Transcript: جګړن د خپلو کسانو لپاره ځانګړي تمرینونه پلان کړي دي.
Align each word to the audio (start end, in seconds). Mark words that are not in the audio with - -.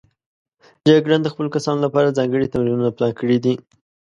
جګړن 0.87 1.21
د 1.23 1.27
خپلو 1.33 1.53
کسانو 1.55 1.83
لپاره 1.85 2.15
ځانګړي 2.17 2.51
تمرینونه 2.53 2.93
پلان 2.95 3.11
کړي 3.19 3.37
دي. 3.43 3.53